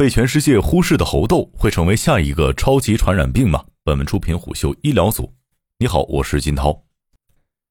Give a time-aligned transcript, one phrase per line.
[0.00, 3.62] 被全世界忽视的猴痘会成为下一个超级传染病吗？
[3.84, 5.30] 本文出品虎嗅医疗组。
[5.78, 6.84] 你好，我是金涛。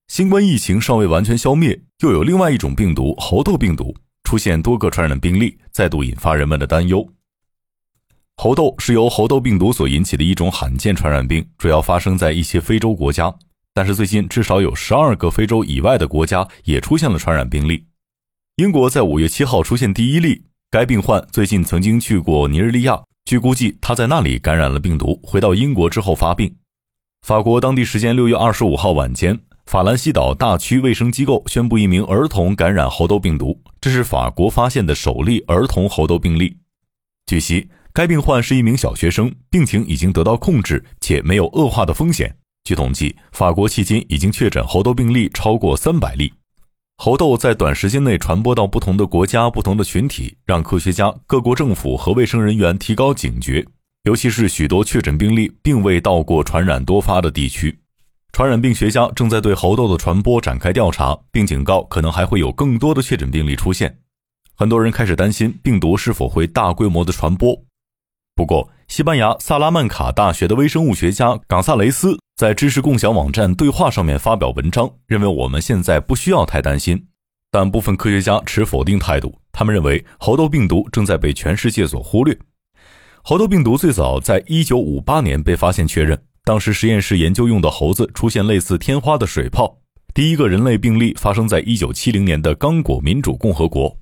[0.07, 7.03] 新冠疫情尚未完全消灭，又有另外一种病毒——猴痘病毒出现多个传染病例，再度引发人们的担忧。
[8.35, 13.33] 猴痘是由猴痘病毒所引起的一种罕见传染病，主要发生在一些非洲国家。
[13.73, 17.87] 但是最近至少有十二个非洲以外的国家也出现了传染病例。
[18.57, 20.43] 英国在五月七号出现第一例。
[20.71, 26.57] 该病患最近曾经去过尼日利亚，据估计他在那里感染了病毒，回到英国之后发病。
[27.25, 36.55] 法国当地时间六月二十五号晚间，法兰西岛大区卫生机构宣布一名儿童感染猴痘病毒，这是法国发现的首例儿童猴痘病例。
[37.25, 42.37] 据悉，该病患是一名小学生，病情已经得到控制，且没有恶化的风险。
[42.63, 46.31] 据统计，法国迄今已经确诊猴痘病例超过三百例。
[47.01, 53.65] 猴痘在短时间内传播到不同的国家、不同的群体，让科学家、各国政府和卫生人员提高警觉，
[54.03, 57.79] 尤其是许多确诊病例并未到过传染多发的地区。
[58.33, 63.97] 传染病学家正在对猴痘的传播展开调查，并警告可能还会有更多的确诊病例出现。
[64.53, 67.57] 很多人开始担心病毒是否会大规模的传播。
[68.35, 72.17] 不过，西班牙萨拉曼卡大学的微生物学家冈萨雷斯。
[72.35, 77.05] 在知识共享网站对话上面发表文章，认为我们现在不需要太担心，
[77.51, 79.35] 但部分科学家持否定态度。
[79.51, 82.35] 他们认为猴痘病毒正在被全世界所忽略。
[83.21, 89.77] 猴痘病毒最早在一九五八年被发现确认，当时实验室研究用的猴子出现类似天花的水泡。
[90.15, 93.95] 第一个人类病例发生在一九七零年的刚果民主共和国。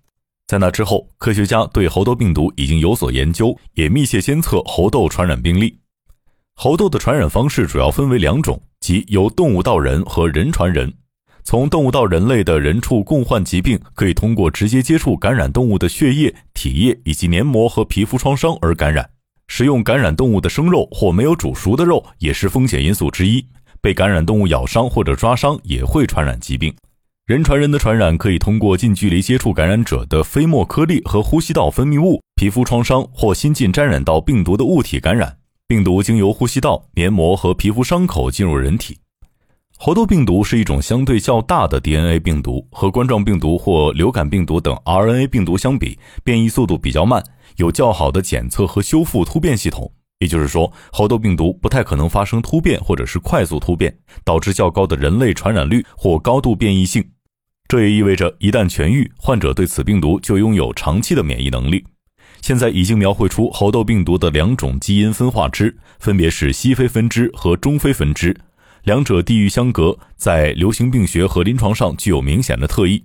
[0.48, 5.78] 在那之后，科学家对猴痘病毒已经有所研究，也密切监测猴痘传染病例。
[6.56, 10.92] 猴痘的传染方式主要分为两种，即由动物到人和人传人。
[11.44, 19.10] 从动物到人类的人畜共患疾病，可以通过直接接触感染动物的血液、体液以及黏膜和皮肤创伤而感染。
[19.50, 23.46] 食用感染动物的生肉或没有煮熟的肉也是风险因素之一。
[23.82, 26.74] 被感染动物咬伤或者抓伤也会传染疾病。
[27.28, 35.38] 人传人的传染可以通过近距离接触感染者的飞沫颗粒和呼吸道分泌物、皮肤创伤或新近沾染到病毒的物体感染。
[35.68, 38.98] 病毒经由呼吸道、黏膜和皮肤伤口进入人体。
[39.78, 47.22] 猴痘病毒是一种相对较大的 DNA 病毒，和冠状病毒或流感病毒等 RNA 病毒相比，变异速度比较慢，
[47.58, 49.92] 有较好的检测和修复突变系统。
[50.20, 57.04] 也就是说，猴痘病毒不太可能发生突变或者是快速突变，导致较高的人类传染率或高度变异性。
[57.68, 61.84] 这也意味着，一旦痊愈，患者对此病毒就拥有长期的免疫能力。
[62.42, 68.40] 现在已经描绘出猴痘病毒的两种基因分化支，分别是西非分支和中非分支，
[68.84, 73.04] 两者地域相隔，在流行病学和临床上具有明显的特异。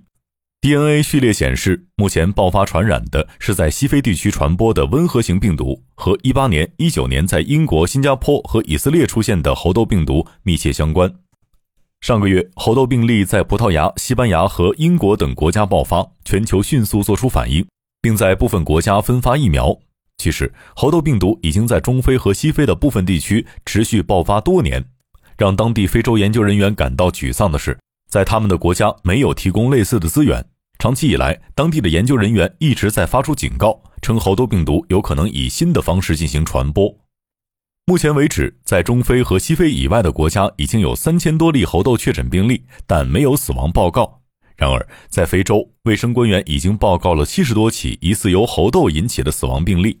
[0.61, 11.13] DNA 序列显示，目前爆发传染的是在西非地区传播的温和型病毒，和18年、19年在英国、新加坡和以色列出现的猴痘病毒密切相关。
[12.03, 17.65] 上个月，猴痘病例在葡萄牙、西班牙和英国等国家爆发，全球迅速做出反应。
[18.01, 19.73] 并在部分国家分发疫苗。
[20.17, 24.83] 其实，猴痘病毒已经在中非和西非的部分地区持续爆发多年。
[25.37, 30.45] 让当地非洲研究人员感到沮丧的是，在他们的国家没有提供类似的资源。
[30.79, 36.93] 长期以来，当地的研究人员一直在发出警告，称猴痘病毒有可能以新的方式进行传播。
[37.85, 44.21] 目前为止，在中非和西非以外的国家已经有三千多例猴痘确诊病例，但没有死亡报告。
[44.55, 49.99] 然而，在非洲，卫生官员已经报告了七十多起疑似由猴痘引起的死亡病例。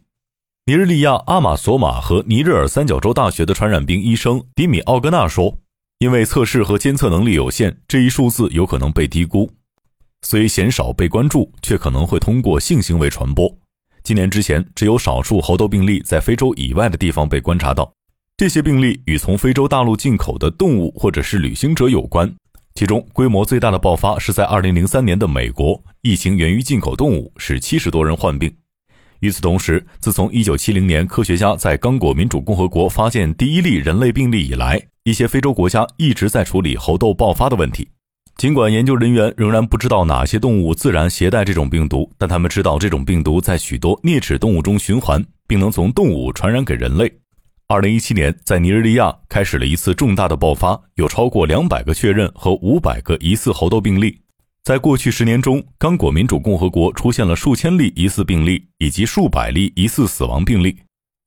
[0.65, 5.59] 尼日利亚阿马索马和尼日尔三角洲大学的传染病医生迪米奥戈纳说
[5.99, 9.51] ：“因为测试和监测能力有限，这一数字有可能被低估。
[10.21, 13.53] 虽鲜少被关注，却可能会通过性行为传播。
[14.03, 17.89] 今年之前，只有少数猴痘病例在非洲以外的地方被观察到，
[18.35, 22.29] 这些病例与从非洲大陆进口的动物或者是旅行者有关。”
[22.75, 28.53] 其中规模最大的爆发是在2003年的美国，疫情源于进口动物，使七十多人患病。
[29.21, 37.87] 与此同时，自从1970年科学家在刚果民主共和国发现第一例人类病例以来，一些非洲国家一直在处理猴痘爆发的问题。
[38.37, 47.11] 尽管研究人员仍然不知道哪些动物自然携带这种病毒，但他们知道这种病毒在许多啮齿动物中循环，并能从动物传染给人类。
[47.67, 54.19] 二零一七年，在尼日利亚开始了一次重大的爆发，有超过两百个确认和五百个疑似猴痘病例。
[54.63, 60.77] 在过去十年中，刚果民主共和国出现了数千例疑似病例以及数百例疑似死亡病例。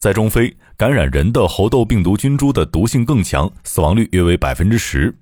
[0.01, 5.17] 在中非，感染人的猴痘病毒菌株的毒性更强，死亡率约为百分之十。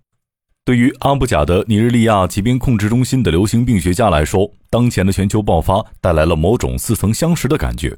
[0.66, 7.94] 对于阿布贾的尼日利亚疾病控制中心的流行病学家来说，当前的全球爆发带来了某种似曾相识的感觉。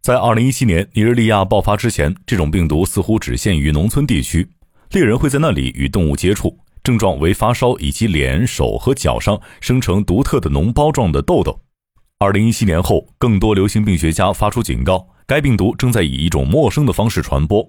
[0.00, 4.48] 在2017年尼日利亚爆发之前，这种病毒似乎只限于农村地区，
[4.90, 11.56] 猎人会在那里与动物接触，症状为发烧以及脸、手和脚上生成独特的脓包状的痘痘。
[12.18, 17.64] 2017年后，更多流行病学家发出警告，该病毒正在以一种陌生的方式传播。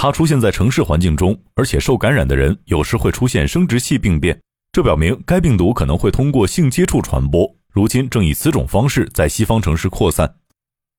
[0.00, 4.40] 它出现在城市环境中，而且受感染的人有时会出现生殖器病变，
[4.70, 7.52] 这表明该病毒可能会通过性接触传播。
[7.72, 10.32] 如今正以此种方式在西方城市扩散。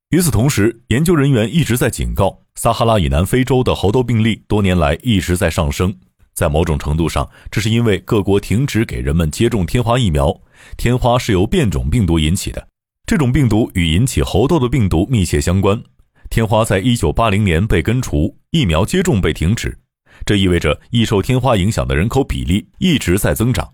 [0.10, 5.96] 与此同时，研究人员一直在警告，撒哈拉以南非洲的猴痘病例多年来一直在上升。
[6.34, 10.38] 在某种程度上，这是因为各国停止给人们接种天花疫苗。
[10.76, 12.68] 天花是由变种病毒引起的，
[13.08, 15.82] 这种病毒与引起猴痘的病毒密切相关。
[16.30, 19.76] 天花在一九八零年被根除，疫苗接种被停止，
[20.26, 23.74] 这意味着易受天花影响的人口比例一直在增长。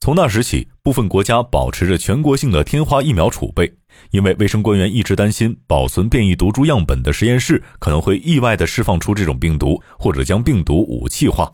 [0.00, 3.72] 从那时起，部分国家保持着全国性的天花疫苗储备，
[4.10, 11.52] 因为卫生官员一直担心保存变异毒株样本的实验室可能会意外地释放出这种病毒，或者将病毒武器化。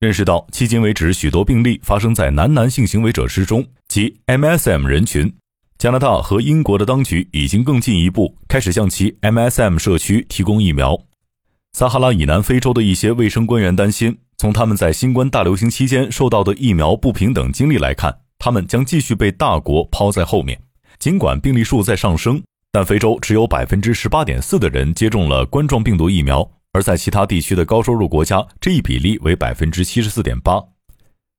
[0.00, 5.32] 认识到迄今为止许多病例发生在男男性行为者之中，即 MSM 人群，
[5.78, 10.98] 加拿大和英国的当局已经更进一步，开始向其 MSM 社区提供疫苗。
[11.72, 14.16] 撒哈拉以南非洲的一些卫生官员担心。
[14.36, 20.60] 从他们在新冠大流行期间受到的疫苗不平等经历来看，他们将继续被大国抛在后面。
[20.98, 22.42] 尽管病例数在上升，
[22.72, 30.60] 但非洲只有百分之十八点四的人接种了冠状病毒疫苗，而在其他地区的高收入国家，这一比例为百分之七十四点八。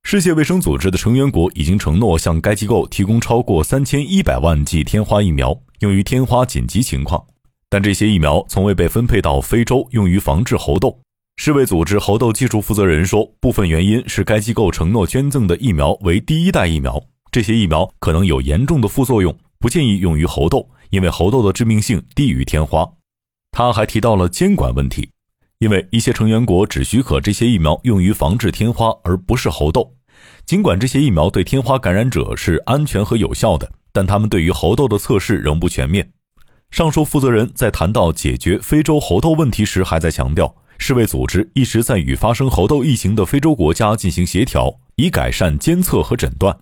[0.08, 7.20] 世界卫生组织的成员国已经承诺向该机构提供超过三千一百万剂天花疫苗，用于天花紧急情况。
[7.68, 10.96] 但这些疫苗从未被分配到非洲，用于防治猴痘。
[11.38, 22.88] 世卫组织猴痘技术负责人说，部分原因是该机构承诺捐赠的疫苗为第一代疫苗，这些疫苗可能有严重的副作用，不建议用于猴痘，因为猴痘的致命性低于天花。
[23.50, 25.10] 他还提到了监管问题，
[25.58, 29.94] 因为一些成员国只许可这些疫苗用于防治天花，而不是猴痘。
[30.44, 36.10] 尽管这些疫苗对天花感染者是安全和有效的，但他们对于猴痘的测试仍不全面。
[36.70, 40.54] 上述负责人在谈到解决非洲猴痘问题时，还在强调。
[40.78, 46.54] 世卫组织一直在与发生猴痘疫情的非洲国家进行协调，以改善监测和诊断。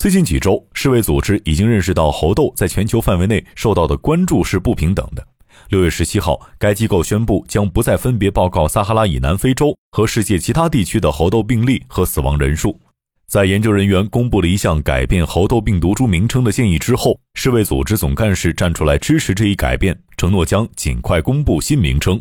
[0.00, 5.24] 最近几周，世卫组织已经认识到猴痘在全球范围内受到的关注是不平等的。
[5.68, 12.80] 六月十七号，该机构宣布将不再分别报告撒哈拉以南非洲和世界其他地区的猴痘病例和死亡人数。
[13.26, 22.18] 在研究人员公布了一项改变猴痘病毒株名称的建议之后，世卫组织总干事站出来支持这一改变，承诺将尽快公布新名称。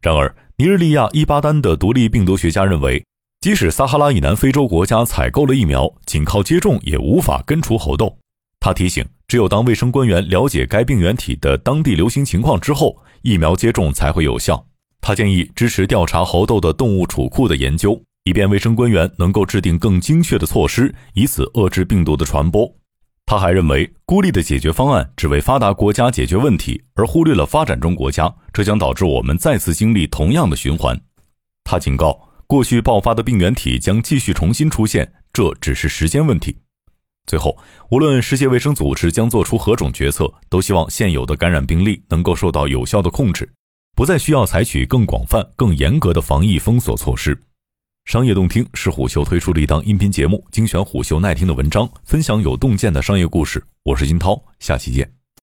[0.00, 3.04] 然而，尼日利亚伊巴丹的独立病毒学家认为，
[3.40, 8.16] 即使撒哈拉以南非洲国家采购了疫苗，仅靠接种也无法根除猴痘。
[8.64, 14.66] 他提醒，只有当卫生官员了解该病原体的当地流行情况之后，疫苗接种才会有效。
[15.02, 22.74] 他建议支持调查猴痘的动物储库的研究，以便卫生官员能够制定更精确的措施，以此遏制病毒的传播。
[23.26, 30.98] 他还认为，孤立的解决方案只为发达国家解决问题，而忽略了发展中国家，这将导致我们再次经历同样的循环。
[31.64, 36.56] 他警告，过去爆发的病原体将继续重新出现，这只是时间问题。
[37.26, 37.56] 最后，
[37.90, 43.50] 无论世界卫生组织将做出何种决策，都希望现有的感染病例能够受到有效的控制，
[43.96, 47.36] 不再需要采取更广泛、更严格的防疫封锁措施。
[48.04, 53.64] 商业洞听是虎嗅推出的一档音频节目，精选虎嗅耐听的文章，分享有洞见的商业故事。
[53.82, 55.23] 我是金涛，下期见。